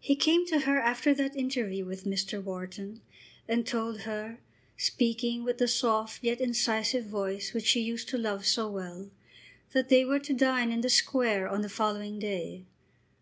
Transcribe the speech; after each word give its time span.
He 0.00 0.16
came 0.16 0.46
to 0.46 0.60
her 0.60 0.80
after 0.80 1.12
that 1.12 1.36
interview 1.36 1.84
with 1.84 2.06
Mr. 2.06 2.42
Wharton 2.42 3.02
and 3.46 3.66
told 3.66 4.00
her, 4.08 4.38
speaking 4.78 5.44
with 5.44 5.58
the 5.58 5.68
soft 5.68 6.24
yet 6.24 6.40
incisive 6.40 7.04
voice 7.04 7.52
which 7.52 7.66
she 7.66 7.82
used 7.82 8.08
to 8.08 8.16
love 8.16 8.46
so 8.46 8.70
well, 8.70 9.10
that 9.72 9.90
they 9.90 10.02
were 10.06 10.18
to 10.20 10.32
dine 10.32 10.72
in 10.72 10.80
the 10.80 10.88
Square 10.88 11.50
on 11.50 11.60
the 11.60 11.68
following 11.68 12.18
day. 12.18 12.64